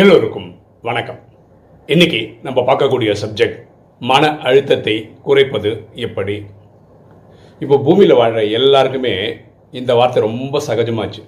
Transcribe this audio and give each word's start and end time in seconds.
எல்லோருக்கும் 0.00 0.48
வணக்கம். 0.88 1.18
இன்னைக்கு 1.86 2.20
நம்ம 2.42 2.60
பார்க்கக்கூடிய 2.68 3.14
சப்ஜெக்ட் 3.22 3.58
மன 4.00 4.30
அழுத்தத்தை 4.48 4.96
குறைப்பது 5.22 5.70
எப்படி? 5.94 6.36
இப்போ 7.60 7.78
பூமியில் 7.78 8.14
வாழ்கிற 8.14 8.44
எல்லாருக்குமே 8.44 9.14
இந்த 9.70 9.94
வார்த்தை 9.94 10.22
ரொம்ப 10.22 10.62
சகஜமாச்சு. 10.68 11.22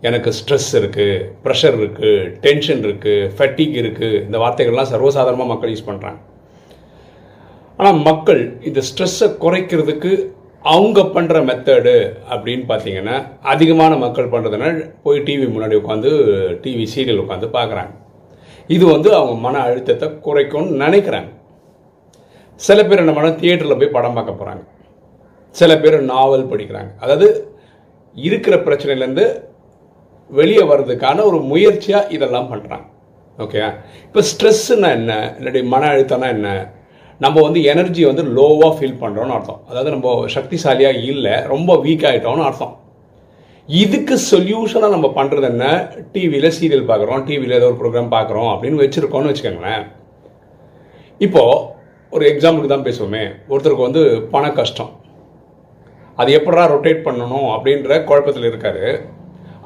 எனக்கு 0.00 0.32
ஸ்ட்ரெஸ் 0.38 0.72
இருக்குது 0.80 1.34
ப்ரெஷர் 1.44 1.78
இருக்குது 1.80 2.32
டென்ஷன் 2.46 2.82
இருக்குது 2.88 3.30
ஃபட்டிக் 3.36 3.78
இருக்குது 3.82 4.24
இந்த 4.24 4.38
வார்த்தைகள்லாம் 4.44 4.92
சர்வசாதாரணமாக 4.94 5.52
மக்கள் 5.52 5.72
யூஸ் 5.74 5.88
பண்ணுறாங்க 5.88 6.20
ஆனால் 7.78 7.98
மக்கள் 8.08 8.42
இந்த 8.68 8.80
ஸ்ட்ரெஸ்ஸை 8.88 9.28
குறைக்கிறதுக்கு 9.44 10.12
அவங்க 10.72 11.00
பண்ணுற 11.16 11.36
மெத்தடு 11.48 11.96
அப்படின்னு 12.32 12.64
பார்த்தீங்கன்னா 12.70 13.16
அதிகமான 13.52 13.92
மக்கள் 14.04 14.32
பண்ணுறதுனா 14.32 14.68
போய் 15.04 15.24
டிவி 15.26 15.46
முன்னாடி 15.54 15.74
உட்காந்து 15.80 16.10
டிவி 16.62 16.86
சீரியல் 16.94 17.22
உட்காந்து 17.24 17.48
பார்க்குறாங்க 17.58 17.92
இது 18.74 18.84
வந்து 18.94 19.10
அவங்க 19.18 19.34
மன 19.44 19.60
அழுத்தத்தை 19.66 20.06
குறைக்கும்னு 20.26 20.80
நினைக்கிறாங்க. 20.84 21.30
சில 22.60 22.78
பேர் 22.88 23.02
என்ன 23.02 23.12
பண்ண 23.16 23.28
தியேட்டரில் 23.42 23.80
போய் 23.80 23.96
படம் 23.96 24.16
பார்க்க 24.16 24.40
போகிறாங்க 24.40 24.64
சில 25.54 25.70
பேர் 25.82 25.96
நாவல் 26.12 26.50
படிக்கிறாங்க. 26.52 26.90
அதாவது 27.02 27.28
இருக்கிற 28.16 28.54
பிரச்சனையிலேருந்து 28.66 29.26
வெளியே 30.30 30.64
வர்றதுக்கான 30.70 31.24
ஒரு 31.30 31.38
முயற்சியாக 31.52 32.10
இதெல்லாம் 32.16 32.50
பண்ணுறாங்க 32.52 32.86
ஓகே 33.44 33.60
இப்போ 34.06 34.22
ஸ்ட்ரெஸ்ஸுன்னா 34.30 34.90
என்ன? 34.98 35.12
இல்லாட்டி 35.38 35.62
மன 35.74 35.88
அழுத்தம்னா 35.92 36.28
என்ன? 36.36 36.48
நம்ம 37.24 37.36
வந்து 37.46 37.60
எனர்ஜி 37.72 38.02
வந்து 38.08 38.24
லோவாக 38.36 38.72
ஃபீல் 38.76 39.00
பண்ணுறோன்னு 39.00 39.34
அர்த்தம். 39.36 39.60
அதாவது 39.70 39.90
நம்ம 39.94 40.10
சக்திசாலியாக 40.34 41.00
இல்லை 41.12 41.34
ரொம்ப 41.52 41.70
வீக் 41.86 42.04
ஆகிட்டோம்னு 42.10 42.44
அர்த்தம். 42.48 42.74
இதுக்கு 43.68 44.14
சொல்யூஷனாக 44.32 44.94
நம்ம 44.96 45.08
பண்ணுறது 45.16 45.46
என்ன? 45.52 45.64
டிவியில் 46.12 46.54
சீரியல் 46.58 46.86
பார்க்குறோம் 46.90 47.24
டிவியில் 47.28 47.56
ஏதோ 47.56 47.66
ஒரு 47.70 47.78
ப்ரோக்ராம் 47.80 48.12
பார்க்குறோம் 48.14 48.50
அப்படின்னு 48.52 48.82
வச்சுருக்கோம்னு 48.82 49.30
வச்சுக்கோங்களேன். 49.30 49.82
இப்போது 51.26 51.64
ஒரு 52.12 52.24
எக்ஸாம்பிளுக்கு 52.32 52.74
தான் 52.74 52.86
பேசுவோமே. 52.88 53.24
ஒருத்தருக்கு 53.52 53.88
வந்து 53.88 54.02
பண 54.34 54.44
கஷ்டம். 54.58 54.92
அது 56.20 56.30
எப்படா 56.38 56.62
ரொட்டேட் 56.74 57.06
பண்ணணும் 57.08 57.48
அப்படின்ற 57.54 57.98
குழப்பத்தில் 58.10 58.48
இருக்கார். 58.50 58.86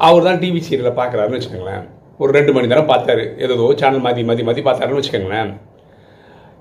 அவர் 0.07 0.27
தான் 0.29 0.41
டிவி 0.43 0.63
சீரியலை 0.69 0.93
பார்க்குறாருன்னு 1.01 1.39
வச்சுக்கோங்களேன். 1.39 1.85
ஒரு 2.23 2.31
ரெண்டு 2.39 2.55
மணி 2.57 2.71
நேரம் 2.73 2.91
பார்த்தாரு. 2.91 3.27
ஏதோ 3.45 3.55
சேனல் 3.83 4.05
மாற்றி 4.07 4.25
மாற்றி 4.31 4.47
மாற்றி 4.48 4.65
பார்த்தாருன்னு 4.69 5.01
வச்சுக்கோங்களேன். 5.01 5.53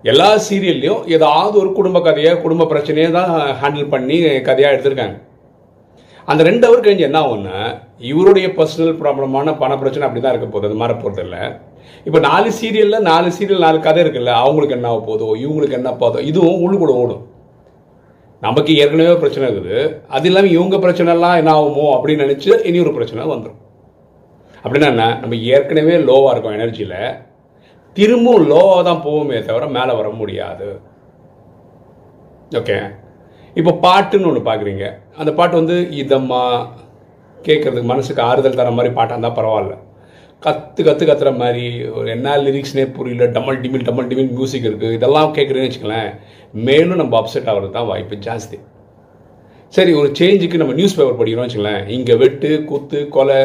எல்லா 0.10 0.28
சீரியல்லையும் 0.46 1.02
ஏதாவது 1.16 1.56
ஒரு 1.62 1.70
குடும்ப 1.80 1.98
கதையை 2.06 2.32
குடும்ப 2.44 2.68
பிரச்சனையை 2.72 3.10
தான் 3.18 3.34
ஹேண்டில் 3.60 3.92
பண்ணி 3.94 4.16
கதையாக 4.48 4.74
எடுத்திருக்காங்க. 4.76 5.18
அந்த 6.32 6.42
ரெண்டு 6.48 6.66
ஹவர் 6.68 6.84
கழிஞ்சு 6.86 7.06
என்ன 7.10 7.20
ஒன்று 7.34 7.58
இவருடைய 8.12 8.48
பர்சனல் 8.58 8.98
ப்ராப்ளமான 9.02 9.54
பண 9.62 9.72
பிரச்சனை 9.82 10.06
அப்படி 10.08 10.22
தான் 10.24 10.34
இருக்க 10.34 10.48
போகுது. 10.48 10.68
அது 10.70 10.80
மாற 10.82 10.94
போகிறது 11.04 11.24
இல்லை 11.26 11.44
இப்போ 12.08 12.20
நாலு 12.28 12.50
சீரியலில் 12.60 13.08
நாலு 13.12 13.30
சீரியல் 13.38 13.66
நாலு 13.68 13.80
கதை 13.88 14.00
இருக்குல்ல 14.04 14.34
அவங்களுக்கு 14.44 14.78
என்ன 14.80 14.92
போதோ 15.10 15.30
இவங்களுக்கு 15.44 15.80
என்ன 15.80 15.90
போதோ 16.02 16.20
இதுவும் 16.32 16.62
உள்ளுக்குள்ள 16.66 16.94
ஓடும். 17.04 17.24
நமக்கு 18.42 18.72
ஏற்கனவே 18.84 19.16
பிரச்சனை 19.24 19.46
இருக்குது. 19.48 19.80
அது 20.16 20.28
இல்லாமல் 20.30 20.56
இவங்க 20.58 20.78
பிரச்சனைலாம் 20.86 21.40
என்ன 21.42 21.52
ஆகுமோ 21.58 21.88
அப்படின்னு 21.96 22.26
நினச்சி 22.28 22.50
இனி 22.70 22.80
ஒரு 22.86 22.94
பிரச்சனை 23.00 23.28
வந்துடும் 23.34 23.60
அப்படின்னா 24.64 24.88
என்ன? 24.94 25.06
நம்ம 25.22 25.36
ஏற்கனவே 25.56 25.98
லோவாக 26.08 26.34
இருக்கும் 26.34 26.58
எனர்ஜியில் 26.60 26.98
திரும்பவும் 27.98 28.48
லோவாக 28.52 28.82
தான் 28.90 29.04
போவோமே 29.06 29.38
தவிர 29.50 29.68
மேலே 29.78 29.94
வர 30.00 30.10
முடியாது. 30.22 30.68
ஓகே 32.60 32.78
இப்போ 33.60 33.72
பாட்டுன்னு 33.86 34.30
ஒன்று 34.30 34.42
பார்க்குறீங்க 34.50 34.86
அந்த 35.22 35.32
பாட்டு 35.38 35.56
வந்து 35.62 35.78
இதமாக 36.02 36.68
கேட்குறதுக்கு 37.38 37.92
மனசுக்கு 37.94 38.22
ஆறுதல் 38.30 38.60
தர 38.60 38.72
மாதிரி 38.78 38.92
பாட்டாக 38.98 39.16
இருந்தால் 39.16 39.38
பரவாயில்ல. 39.40 39.76
கற்று 40.44 40.82
கற்று 40.86 41.06
கத்துற 41.08 41.32
மாதிரி 41.42 41.66
ஒரு 41.98 42.08
என்ன 42.16 42.36
லிரிக்ஸ்னே 42.46 42.84
புரியல 42.96 43.26
டமல் 43.36 43.60
டிமில் 43.64 43.86
டமல் 43.88 44.08
டிமில் 44.12 44.32
மியூசிக் 44.38 44.68
இருக்குது 44.70 44.96
இதெல்லாம் 44.98 45.34
கேட்குறேன்னு 45.38 45.68
வச்சுக்கலேன் 45.68 46.10
மேலும் 46.68 47.00
நம்ம 47.02 47.18
அப்செட் 47.20 47.50
ஆகிறது 47.52 47.76
தான் 47.76 47.90
வாய்ப்பு 47.92 48.16
ஜாஸ்தி. 48.28 48.58
சரி 49.74 49.92
ஒரு 50.00 50.10
சேஞ்சுக்கு 50.20 50.62
நம்ம 50.62 50.74
நியூஸ் 50.80 50.96
பேப்பர் 50.98 51.20
படிக்கிறோம் 51.20 51.48
வச்சுக்கலேன் 51.48 51.84
இங்கே 51.98 52.16
வெட்டு 52.24 52.52
குத்து 52.72 53.02
கொலை 53.16 53.42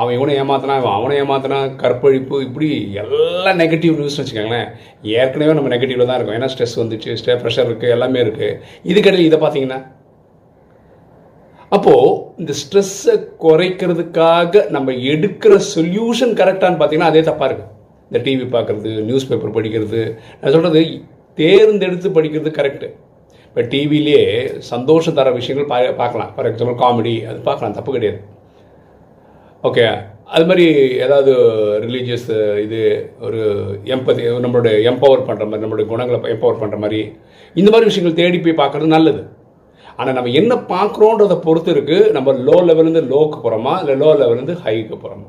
அவன் 0.00 0.14
இவனை 0.16 0.32
ஏமாத்தினா 0.42 0.74
அவன் 0.80 0.96
அவனை 0.98 1.14
ஏமாத்தினா 1.22 1.58
கற்பழிப்பு 1.82 2.36
இப்படி 2.46 2.68
எல்லாம் 3.02 3.60
நெகட்டிவ் 3.62 3.98
நியூஸ்னு 3.98 4.22
வச்சுக்கோங்களேன். 4.22 4.68
ஏற்கனவே 5.20 5.56
நம்ம 5.58 5.70
நெகட்டிவில் 5.74 6.08
தான் 6.08 6.18
இருக்கும். 6.18 6.38
ஏன்னா 6.38 6.50
ஸ்ட்ரெஸ் 6.54 6.76
வந்துச்சு 6.82 7.16
ஸ்டே 7.20 7.36
ப்ரெஷர் 7.42 7.68
இருக்குது 7.70 7.94
எல்லாமே 7.96 8.20
இருக்குது 8.24 8.58
இதுக்கடையில் 8.92 9.28
இதை 9.30 9.40
பார்த்தீங்கன்னா 9.44 9.80
அப்போது 11.76 12.10
இந்த 12.40 12.52
ஸ்ட்ரெஸ்ஸை 12.62 13.14
குறைக்கிறதுக்காக 13.44 14.62
நம்ம 14.74 14.92
எடுக்கிற 15.12 15.54
சொல்யூஷன் 15.74 16.34
கரெக்டானு 16.40 16.78
பார்த்தீங்கன்னா 16.80 17.10
அதே 17.12 17.22
தப்பாக 17.30 17.48
இருக்குது 17.50 17.72
இந்த 18.10 18.18
டிவி 18.26 18.46
பார்க்குறது 18.54 18.90
நியூஸ் 19.08 19.28
பேப்பர் 19.30 19.56
படிக்கிறது 19.56 20.02
நான் 20.40 20.54
சொல்கிறது 20.54 20.82
தேர்ந்தெடுத்து 21.38 22.10
படிக்கிறது 22.18 22.52
கரெக்டு 22.58 22.88
இப்போ 23.48 23.62
டிவிலே 23.72 24.20
சந்தோஷம் 24.70 25.18
தர 25.18 25.28
விஷயங்கள் 25.36 25.68
பா 25.70 25.78
பார்க்கலாம். 26.00 26.30
ஃபார் 26.34 26.48
எக்ஸாம்பிள் 26.48 26.76
காமெடி 26.82 27.14
அது 27.30 27.38
பார்க்கலாம். 27.46 27.76
தப்பு 27.78 27.92
கிடையாது. 27.94 28.18
ஓகே 29.64 29.84
அது 30.24 30.46
மாதிரி 30.46 30.96
ஏதாவது 30.98 31.32
ரிலீஜியஸ் 31.80 32.58
இது 32.60 33.10
ஒரு 33.20 33.40
எம்பதி 33.84 34.22
நம்மளுடைய 34.44 34.76
எம்பவர் 34.90 35.26
பண்ணுற 35.28 35.44
மாதிரி 35.46 35.64
நம்மளுடைய 35.64 35.86
குணங்களை 35.86 36.18
எம்பவர் 36.34 36.60
பண்ணுற 36.60 36.78
மாதிரி 36.78 37.12
இந்த 37.54 37.70
மாதிரி 37.70 37.84
விஷயங்கள் 37.84 38.14
தேடி 38.14 38.38
போய் 38.38 38.60
பார்க்குறது 38.62 38.86
நல்லது. 38.86 39.22
ஆனால் 39.96 40.14
நம்ம 40.14 40.30
என்ன 40.30 40.54
பார்க்குறோன்றதை 40.54 41.36
பொறுத்து 41.40 41.72
இருக்குது 41.72 42.12
நம்ம 42.12 42.32
லோ 42.32 42.56
லெவல்லேருந்து 42.62 43.02
லோக்கு 43.02 43.38
போகிறோமா 43.42 43.80
இல்லை 43.80 43.94
லோ 43.94 44.10
லெவல்லேருந்து 44.14 44.56
ஹைக்கு 44.64 44.96
போகிறோமா 44.96 45.28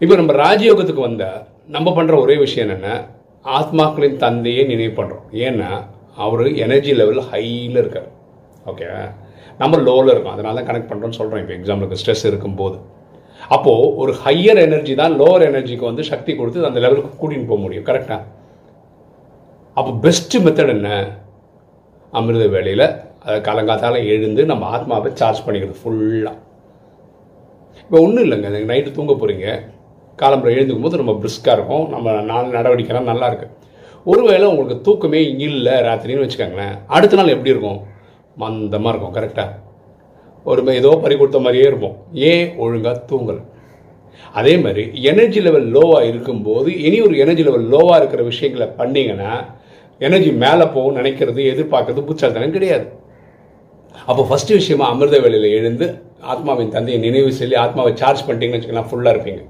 இப்போ 0.00 0.16
நம்ம 0.16 0.32
ராஜயோகத்துக்கு 0.32 1.00
வந்தால் 1.00 1.46
நம்ம 1.66 1.90
பண்ணுற 1.90 2.20
ஒரே 2.20 2.36
விஷயம் 2.36 2.68
என்னென்ன 2.68 3.08
ஆத்மாக்களின் 3.44 4.16
தந்தையை 4.16 4.64
நினைவு 4.64 5.02
பண்ணுறோம் 5.02 5.26
ஏன்னா 5.32 5.70
அவர் 6.16 6.46
எனர்ஜி 6.46 6.92
லெவல் 6.92 7.22
ஹையில் 7.32 7.76
இருக்கார். 7.76 8.10
ஓகே 8.66 8.86
நம்ம 9.60 9.80
லோவில் 9.88 10.12
இருக்கும். 10.12 10.34
அதனால 10.36 10.54
தான் 10.58 10.68
கனெக்ட் 10.70 10.90
பண்ணுறோன்னு 10.90 11.18
சொல்கிறோம் 11.20 11.42
இப்போ 11.42 11.54
எக்ஸாம்பிளுக்கு 11.58 12.00
ஸ்ட்ரெஸ் 12.02 12.24
இருக்கும்போது. 12.30 12.76
அப்போது 13.54 13.88
ஒரு 14.02 14.12
ஹையர் 14.24 14.60
எனர்ஜி 14.66 14.94
தான் 15.02 15.14
லோவர் 15.20 15.44
எனர்ஜிக்கு 15.50 15.84
வந்து 15.90 16.04
சக்தி 16.12 16.32
கொடுத்து 16.40 16.68
அந்த 16.70 16.80
லெவலுக்கு 16.84 17.10
கூட்டின்னு 17.22 17.50
போக 17.50 17.60
முடியும். 17.64 17.86
கரெக்டாக 17.90 18.20
அப்போ 19.78 19.92
பெஸ்ட்டு 20.04 20.42
மெத்தட் 20.44 20.74
என்ன? 20.76 20.88
அமிர்த 22.18 22.46
வேலையில் 22.54 22.86
அதை 23.26 23.36
காலங்காத்தால் 23.46 23.98
எழுந்து 24.14 24.42
நம்ம 24.50 24.68
ஆத்மாவை 24.76 25.10
சார்ஜ் 25.20 25.44
பண்ணிக்கிறது 25.46 25.80
ஃபுல்லாக 25.82 26.38
இப்போ 27.84 27.98
ஒன்றும் 28.06 28.24
இல்லைங்க. 28.26 28.48
நைட்டு 28.70 28.96
தூங்க 28.96 29.12
போகிறீங்க 29.20 29.46
காலம்புரை 30.20 30.52
எழுந்துக்கும் 30.56 30.86
போது 30.86 31.00
ரொம்ப 31.02 31.14
பிரிஸ்காக 31.20 31.54
இருக்கும். 31.56 31.84
நம்ம 31.94 32.14
நாலு 32.30 32.48
நடவடிக்கைலாம் 32.56 33.10
நல்லாயிருக்கு 33.10 33.48
ஒருவேளை 34.12 34.44
உங்களுக்கு 34.52 34.76
தூக்கமே 34.86 35.20
இல்லை 35.46 35.74
ராத்திரின்னு 35.86 36.24
வச்சுக்கோங்களேன். 36.24 36.74
அடுத்த 36.96 37.18
நாள் 37.18 37.34
எப்படி 37.34 37.52
இருக்கும்? 37.54 37.80
மந்தமாக 38.36 38.92
இருக்கும் 38.92 39.16
கரெக்டாக 39.18 39.50
ஒரு 40.44 40.60
ஏதோ 40.74 40.90
பறி 41.02 41.16
கொடுத்த 41.16 41.38
மாதிரியே 41.38 41.66
இருப்போம். 41.66 41.96
ஏன் 42.12 42.46
ஒழுங்காக 42.56 43.02
தூங்கலை? 43.10 43.42
அதே 44.32 44.54
மாதிரி 44.58 44.82
எனர்ஜி 45.10 45.40
லெவல் 45.40 45.68
லோவாக 45.74 46.08
இருக்கும்போது 46.08 46.70
இனி 46.86 46.98
ஒரு 47.00 47.16
எனர்ஜி 47.24 47.42
லெவல் 47.42 47.68
லோவாக 47.74 47.98
இருக்கிற 48.00 48.22
விஷயங்களை 48.22 48.66
பண்ணிங்கன்னா 48.80 49.32
எனர்ஜி 49.98 50.30
மேலே 50.44 50.64
போகும் 50.74 50.96
நினைக்கிறது 50.96 51.40
எதிர்பார்க்கறது 51.52 52.02
புச்சாத்தனம் 52.10 52.56
கிடையாது. 52.56 52.86
அப்போ 54.06 54.22
ஃபஸ்ட்டு 54.28 54.58
விஷயமா 54.60 54.86
அமிர்த 54.92 55.18
வேலையில் 55.18 55.56
எழுந்து 55.58 55.86
ஆத்மாவின் 56.32 56.74
தந்தையை 56.76 56.98
நினைவு 57.02 57.32
சொல்லி 57.40 57.56
ஆத்மாவை 57.64 57.92
சார்ஜ் 58.02 58.26
பண்ணிட்டீங்கன்னு 58.28 58.58
வச்சுக்கலாம் 58.58 58.90
ஃபுல்லாக 58.90 59.14
இருப்பீங்க. 59.14 59.42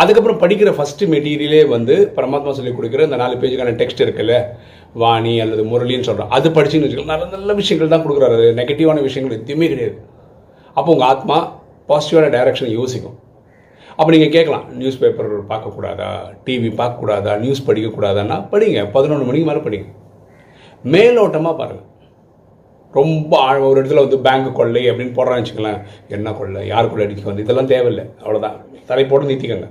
அதுக்கப்புறம் 0.00 0.40
படிக்கிற 0.42 0.70
ஃபஸ்ட்டு 0.76 1.08
மெட்டீரியலே 1.12 1.62
வந்து 1.72 1.94
பரமாத்மா 2.16 2.52
சொல்லி 2.58 2.72
கொடுக்குற 2.76 3.02
இந்த 3.08 3.18
நாலு 3.22 3.34
பேஜுக்கான 3.40 3.74
டெக்ஸ்ட் 3.80 4.02
இருக்குல்ல? 4.04 4.36
வாணி 5.02 5.34
அல்லது 5.40 5.62
முரளின்னு 5.70 6.08
சொல்கிறோம் 6.08 6.32
அது 6.36 6.48
படிச்சுன்னு 6.48 6.86
வச்சுக்கலாம் 6.86 7.12
நல்ல 7.14 7.26
நல்ல 7.34 7.52
விஷயங்கள் 7.60 7.92
தான் 7.94 8.04
கொடுக்குறாரு. 8.04 8.46
நெகட்டிவான 8.60 9.02
விஷயங்கள் 9.08 9.36
எதுவுமே 9.38 9.68
கிடையாது. 9.72 9.96
அப்போ 10.76 10.88
உங்கள் 10.94 11.08
ஆத்மா 11.08 11.36
பாசிட்டிவான 11.88 12.30
டைரக்ஷன் 12.36 12.72
யோசிக்கும். 12.78 13.16
அப்போ 13.96 14.10
நீங்கள் 14.14 14.34
கேட்கலாம் 14.36 14.66
நியூஸ் 14.80 14.98
பேப்பர் 15.02 15.32
பார்க்கக்கூடாதா? 15.52 16.08
டிவி 16.46 16.70
பார்க்கக்கூடாதா? 16.80 17.32
நியூஸ் 17.44 17.66
படிக்கக்கூடாதான்னா? 17.68 18.38
படிங்க. 18.52 18.90
பதினொன்று 18.96 19.28
மணிக்கு 19.30 19.48
மேலே 19.50 19.62
படிங்க. 19.66 19.88
மேலோட்டமாக 20.94 21.56
பாருங்கள் 21.60 21.88
ரொம்ப 22.94 23.32
ஆழ் 23.48 23.60
ஒரு 23.66 23.76
இடத்துல 23.82 24.02
வந்து 24.04 24.18
பேங்க் 24.24 24.56
கொள்ளை 24.56 24.82
அப்படின்னு 24.90 25.14
போடுறான்னு 25.18 25.42
வச்சுக்கலாம் 25.42 25.78
என்ன 26.16 26.32
கொள்ளை? 26.32 26.66
யார் 26.72 26.90
கொள்ளை 26.90 27.04
அடிக்க 27.06 27.30
வந்து 27.30 27.44
இதெல்லாம் 27.46 27.70
தேவையில்லை. 27.74 28.04
அவ்வளோதான் 28.24 28.58
தலைப்போட்டு 28.90 29.30
நீத்திக்கங்க 29.30 29.68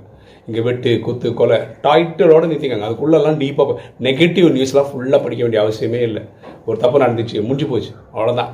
இங்கே 0.47 0.61
வெட்டு 0.67 0.91
குத்து 1.05 1.27
கொலை 1.39 1.57
டைட்டிலோடு 1.85 2.49
நிறுத்திக்காங்க 2.51 2.87
அதுக்குள்ளெல்லாம் 2.87 3.39
டீப்பாக 3.41 3.75
நெகட்டிவ் 4.07 4.47
நியூஸ்லாம் 4.57 4.89
ஃபுல்லாக 4.89 5.19
படிக்க 5.25 5.41
வேண்டிய 5.45 5.63
அவசியமே 5.63 6.01
இல்லை. 6.09 6.23
ஒரு 6.67 6.77
தப்பு 6.83 7.03
நடந்துச்சு 7.03 7.45
முடிஞ்சு 7.47 7.67
போச்சு. 7.71 7.91
அவ்வளோதான் 8.15 8.51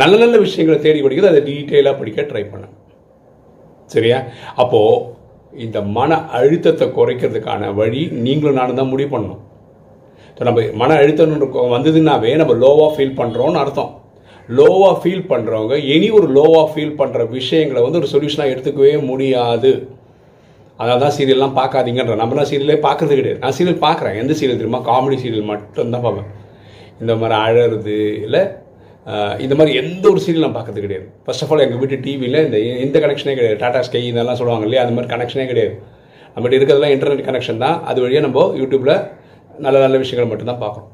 நல்ல 0.00 0.14
நல்ல 0.22 0.36
விஷயங்களை 0.46 0.78
தேடி 0.86 1.00
படிக்கிறது 1.04 1.32
அதை 1.32 1.42
டீட்டெயிலாக 1.50 1.98
படிக்க 2.00 2.22
ட்ரை 2.30 2.44
பண்ணேன் 2.52 2.74
சரியா? 3.94 4.18
அப்போது 4.62 5.18
இந்த 5.64 5.78
மன 5.96 6.16
அழுத்தத்தை 6.38 6.86
குறைக்கிறதுக்கான 6.98 7.72
வழி 7.78 8.02
நீங்களும் 8.26 8.58
நானும் 8.60 8.80
தான் 8.80 8.92
முடிவு 8.92 9.10
பண்ணணும். 9.14 9.40
ஸோ 10.36 10.44
நம்ம 10.48 10.60
மன 10.82 10.90
அழுத்தம் 11.02 11.72
வந்ததுன்னாவே 11.76 12.30
நம்ம 12.40 12.52
லோவாக 12.64 12.90
ஃபீல் 12.96 13.16
பண்ணுறோம்னு 13.20 13.60
அர்த்தம். 13.62 13.90
லோவாக 14.58 14.94
ஃபீல் 15.00 15.26
பண்ணுறவங்க 15.32 15.74
இனி 15.94 16.08
ஒரு 16.18 16.28
லோவாக 16.36 16.66
ஃபீல் 16.72 16.98
பண்ணுற 17.00 17.26
விஷயங்களை 17.38 17.80
வந்து 17.86 18.00
ஒரு 18.02 18.08
சொல்யூஷனாக 18.12 18.52
எடுத்துக்கவே 18.54 18.94
முடியாது. 19.10 19.72
அதனால 20.80 20.98
தான் 21.04 21.14
சீரியல்லாம் 21.18 21.56
பார்க்காதீங்கன்ற. 21.60 22.14
நம்மளாம் 22.22 22.48
சீரியலே 22.50 22.76
பார்க்கறது 22.86 23.18
கிடையாது. 23.20 23.40
நான் 23.44 23.56
சீரியல் 23.58 23.82
பார்க்குறேன். 23.86 24.16
எந்த 24.22 24.32
சீரியல் 24.40 24.60
தெரியுமா? 24.60 24.80
காமெடி 24.90 25.16
சீரியல் 25.22 25.48
மட்டும்தான் 25.52 26.04
பார்ப்பேன். 26.06 26.28
இந்த 27.02 27.12
மாதிரி 27.20 27.36
அழறது 27.44 27.96
இல்லை 28.26 28.42
இந்த 29.44 29.54
மாதிரி 29.58 29.72
எந்த 29.80 30.04
ஒரு 30.12 30.20
சீரியல் 30.24 30.44
நான் 30.46 30.56
பார்க்கறது 30.56 30.82
கிடையாது. 30.84 31.06
ஃபர்ஸ்ட் 31.24 31.42
ஆஃப் 31.44 31.52
ஆல் 31.52 31.62
எங்கள் 31.64 31.80
வீட்டு 31.82 31.96
டிவியில் 32.06 32.38
இந்த 32.46 32.58
இந்த 32.84 32.96
கனெக்ஷனே 33.04 33.34
கிடையாது. 33.38 33.56
டாடா 33.62 33.80
ஸ்கை 33.86 34.02
இதெல்லாம் 34.10 34.38
சொல்லுவாங்க 34.40 34.66
இல்லையா? 34.66 34.82
அந்த 34.84 34.94
மாதிரி 34.96 35.10
கனெக்ஷனே 35.14 35.46
கிடையாது. 35.52 35.74
நம்மகிட்ட 36.34 36.58
இருக்கிறதெல்லாம் 36.58 36.94
இன்டர்நெட் 36.96 37.26
கனெக்ஷன் 37.28 37.62
தான். 37.64 37.76
அது 37.90 37.98
வழியாக 38.04 38.24
நம்ம 38.26 38.44
யூடியூப்பில் 38.60 38.94
நல்ல 39.66 39.76
நல்ல 39.84 39.96
விஷயங்களை 40.02 40.28
மட்டும்தான் 40.32 40.62
பார்க்குறோம் 40.64 40.88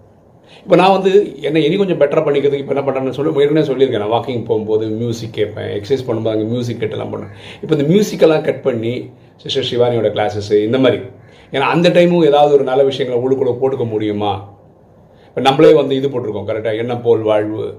இப்போ 0.64 0.76
நான் 0.80 0.94
வந்து 0.96 1.12
என்ன 1.48 1.60
இனி 1.66 1.76
கொஞ்சம் 1.80 2.00
பெட்டராக 2.00 2.24
பண்ணிக்கிறதுக்கு 2.26 2.64
இப்போ 2.64 2.74
என்ன 2.74 2.84
பண்ணுறேன்னு 2.86 3.16
சொல்லி 3.18 3.30
ஏற்கனவே 3.42 3.66
சொல்லியிருக்கேன். 3.70 4.04
நான் 4.04 4.14
வாக்கிங் 4.16 4.46
போகும்போது 4.48 4.84
மியூசிக் 5.00 5.36
கேட்பேன். 5.38 5.68
எக்ஸசைஸ் 5.78 6.06
பண்ணும்போது 6.08 6.34
அங்கே 6.36 6.48
மியூசிக் 6.52 6.80
கேட்டெல்லாம் 6.82 7.12
பண்ணேன் 7.14 7.32
இப்போ 7.62 7.72
இந்த 7.76 7.86
மியூசிக்கெல்லாம் 7.92 8.44
கட் 8.48 8.62
பண்ணி 8.68 8.94
சிஸ்டர் 9.36 9.66
சிவானியோட 9.70 10.08
கிளாஸஸ் 10.08 10.64
இந்த 10.64 10.78
மாதிரி. 10.78 11.02
ஏன்னா 11.50 11.60
அந்த 11.60 11.88
டைமும் 11.88 12.24
ஏதாவது 12.24 12.54
ஒரு 12.54 12.64
நல்ல 12.64 12.84
விஷயங்களை 12.84 13.24
உள்ளுக்குள்ள 13.24 13.56
போட்டுக்க 13.62 13.88
முடியுமா? 13.88 14.54
இப்போ 15.28 15.40
நம்மளே 15.40 15.72
வந்து 15.72 15.96
இது 15.96 16.08
போட்டிருக்கோம் 16.08 16.46
கரெக்டாக 16.46 16.76
என்ன 16.76 16.96
போல் 16.96 17.20
வாழ்வு. 17.20 17.76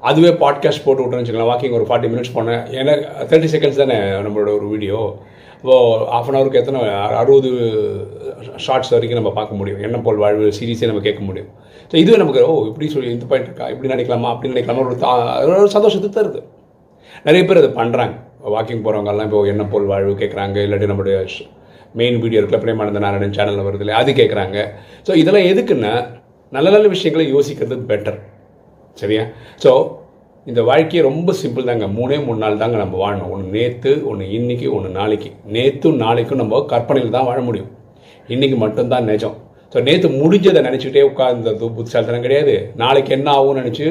அதுவே 0.00 0.28
பாட்காஸ்ட் 0.28 0.84
போட்டு 0.84 1.06
விட்டோன்னு 1.06 1.14
வச்சுக்கலாம் 1.14 1.48
வாக்கிங் 1.48 1.72
ஒரு 1.72 1.84
ஃபார்ட்டி 1.84 2.10
மினிட்ஸ் 2.12 2.34
போனேன் 2.34 2.62
ஏன்னா 2.70 3.08
தேர்ட்டி 3.28 3.44
செகண்ட்ஸ் 3.44 3.76
தானே 3.76 3.94
நம்மளோட 3.94 4.54
ஒரு 4.54 4.68
வீடியோ 4.68 5.16
இப்போ 5.56 6.06
ஆஃப் 6.08 6.28
அன் 6.28 6.34
ஹவருக்கு 6.34 6.54
எத்தனை 6.54 6.80
அறுபது 6.92 7.48
ஷார்ட்ஸ் 8.56 8.88
வரைக்கும் 8.88 9.20
நம்ம 9.20 9.34
பார்க்க 9.34 9.56
முடியும். 9.56 9.82
என்ன 9.82 9.98
போல் 9.98 10.16
வாழ்வு 10.16 10.52
சீரீஸே 10.60 10.86
நம்ம 10.86 11.00
கேட்க 11.00 11.24
முடியும். 11.24 11.48
ஸோ 11.90 11.94
இதுவே 11.94 12.16
நமக்கு 12.16 12.48
ஓ 12.48 12.66
இப்படி 12.66 12.88
சொல்லி 12.88 13.10
இந்த 13.10 13.26
பாயிண்ட் 13.26 13.48
இருக்கா? 13.48 13.68
இப்படி 13.68 13.94
நினைக்கலாமா? 13.94 14.26
அப்படின்னு 14.26 14.56
நினைக்கலாமா? 14.56 14.84
ஒரு 14.84 14.94
தா- 14.94 15.58
ஒரு 15.58 15.68
சந்தோஷத்தை 15.68 16.22
தருது. 16.22 16.42
நிறைய 17.24 17.46
பேர் 17.46 17.56
அதை 17.56 17.68
பண்ணுறாங்க 17.68 18.29
வாக்கிங் 18.54 18.84
போகிறவங்கெல்லாம் 18.84 19.28
இப்போ 19.28 19.40
என்ன 19.46 19.64
போல் 19.72 19.90
வாழ்வு 19.92 20.14
கேட்குறாங்க 20.22 20.58
இல்லாட்டி 20.66 20.90
நம்மளுடைய 20.92 21.18
மெயின் 22.00 22.18
வீடியோ 22.22 22.40
இருக்கல 22.40 22.58
பிரேமானந்த 22.64 23.00
நாராயணன் 23.04 23.36
சேனலில் 23.38 23.66
வருது 23.68 23.84
இல்லையா 23.84 24.00
அது 24.02 24.10
கேட்குறாங்க 24.20 24.58
ஸோ 25.06 25.14
இதெல்லாம் 25.22 25.48
எதுக்குன்னா 25.52 25.94
நல்ல 26.52 26.68
நல்ல 26.70 26.86
விஷயங்களை 26.88 27.24
யோசிக்கிறது 27.36 27.76
பெட்டர் 27.90 28.20
சரியா? 28.98 29.24
ஸோ 29.64 29.70
இந்த 30.46 30.60
வாழ்க்கையை 30.62 31.02
ரொம்ப 31.08 31.30
சிம்பிள் 31.40 31.68
தாங்க. 31.70 31.86
மூணே 31.98 32.16
மூணு 32.26 32.38
நாள் 32.38 32.60
தாங்க 32.62 32.76
நம்ம 32.76 32.96
வாழணும். 33.02 33.30
ஒன்று 33.34 33.52
நேற்று 33.56 33.90
ஒன்று 34.10 34.24
இன்னைக்கு 34.38 34.66
ஒன்று 34.76 34.90
நாளைக்கு. 34.90 35.30
நேற்றும் 35.56 35.98
நாளைக்கும் 36.04 36.40
நம்ம 36.42 36.60
கற்பனையில் 36.72 37.14
தான் 37.16 37.28
வாழ 37.28 37.40
முடியும். 37.40 37.70
இன்றைக்கி 38.28 38.56
மட்டும்தான் 38.56 39.04
நிஜம். 39.04 39.36
ஸோ 39.74 39.78
நேற்று 39.88 40.08
முடிஞ்சதை 40.20 40.60
நினச்சிக்கிட்டே 40.68 41.04
உட்கார்ந்தது 41.10 41.66
புத்திசாலித்தனம் 41.76 42.26
கிடையாது. 42.26 42.54
நாளைக்கு 42.82 43.12
என்ன 43.18 43.28
ஆகும்னு 43.38 43.62
நினச்சி 43.62 43.86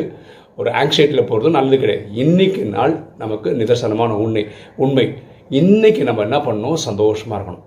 ஒரு 0.57 0.69
ஆங்ஸைட்டியில் 0.71 1.27
போகிறதும் 1.29 1.57
நல்லது 1.57 1.77
கிடையாது. 1.77 2.05
இன்றைக்கு 2.13 2.65
நாள் 2.65 2.93
நமக்கு 3.17 3.49
நிதர்சனமான 3.51 4.11
உண்மை 4.23 4.45
உண்மை. 4.75 5.13
இன்னைக்கு 5.49 6.03
நம்ம 6.03 6.21
என்ன 6.21 6.37
பண்ணணும்? 6.37 6.73
சந்தோஷமாக 6.73 7.37
இருக்கணும். 7.39 7.65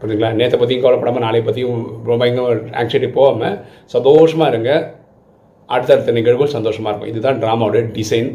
புரிஞ்சுங்களா? 0.00 0.32
நேற்றை 0.32 0.60
பற்றியும் 0.60 0.82
கவலைப்படாமல் 0.84 1.24
நாளை 1.26 1.42
பற்றியும் 1.42 2.04
ரொம்ப 2.08 2.16
பயங்கர 2.16 2.56
ஆங்ஸைட்டி 2.80 3.10
போகாமல் 3.12 3.56
சந்தோஷமாக 3.86 4.50
இருங்க. 4.52 4.72
அடுத்தடுத்த 5.68 6.12
நிகழ்வுகள் 6.12 6.54
சந்தோஷமாக 6.56 6.90
இருக்கும். 6.90 7.12
இதுதான் 7.12 7.40
ட்ராமாவோட 7.42 7.78
டிசைன் 7.98 8.28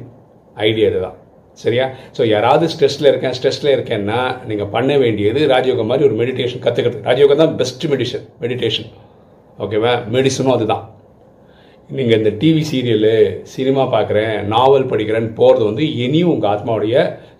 ஐடியா 0.55 0.87
இதுதான். 0.89 1.17
சரியா? 1.53 1.85
ஸோ 2.17 2.21
யாராவது 2.25 2.65
ஸ்ட்ரெஸ்ஸில் 2.73 3.07
இருக்கேன் 3.11 3.33
ஸ்ட்ரெஸ்ஸில் 3.37 3.73
இருக்கேன்னா 3.75 4.19
நீங்கள் 4.45 4.69
பண்ண 4.69 4.97
வேண்டியது 4.97 5.41
ராஜயோகம் 5.53 5.89
மாதிரி 5.91 6.07
ஒரு 6.09 6.15
மெடிடேஷன் 6.21 6.63
கற்றுக்கிறது 6.65 7.05
ராஜயோகம் 7.09 7.41
தான் 7.43 7.55
பெஸ்ட் 7.55 7.85
மெடிஷன் 7.93 8.25
மெடிடேஷன் 8.41 8.89
ஓகேவா 9.59 9.93
மெடிசனும் 10.15 10.55
அதுதான். 10.55 10.83
நீங்கள் 11.97 12.19
இந்த 12.19 12.31
டிவி 12.41 12.61
சீரியலு 12.69 13.15
சினிமா 13.53 13.83
பார்க்குறேன் 13.93 14.35
நாவல் 14.53 14.89
படிக்கிறேன்னு 14.91 15.31
போகிறது 15.39 15.63
வந்து 15.69 15.85
இனியும் 16.03 16.31
உங்கள் 16.33 16.51
ஆத்மாவுடைய 16.51 16.95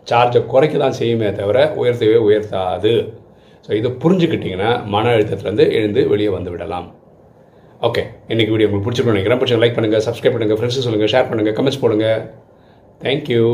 சார்ஜை 0.10 0.40
குறைக்க 0.54 0.76
தான் 0.84 0.98
செய்யுமே 1.00 1.30
தவிர 1.40 1.58
உயர்த்தவே 1.82 2.18
உயர்த்தாது. 2.28 2.94
ஸோ 3.66 3.72
இதை 3.80 3.92
புரிஞ்சுக்கிட்டிங்கன்னா 4.04 4.72
மன 4.96 5.14
அழுத்தத்துலேருந்து 5.16 5.68
எழுந்து 5.78 6.04
வெளியே 6.14 6.32
வந்து 6.38 6.54
விடலாம். 6.56 6.88
ஓகே 7.90 8.04
இன்றைக்கி 8.32 8.52
வீடியோ 8.54 8.68
உங்களுக்கு 8.68 8.88
பிடிச்சிருக்கணும் 8.88 9.18
நினைக்கிறேன். 9.18 9.42
பிடிச்ச 9.42 9.62
லைக் 9.64 9.78
பண்ணுங்கள் 9.78 10.06
சப்ஸ்கிரைப் 10.08 10.36
பண்ணுங்கள் 10.36 10.60
ஃப்ரெண்ட்ஸ் 10.60 10.86
சொல்லுங்கள் 10.88 11.14
ஷேர் 11.16 11.30
பண்ணுங்கள் 11.32 11.58
கமெண்ட்ஸ் 11.60 11.82
போடுங்க. 11.84 12.08
தேங்க்யூ 13.06 13.46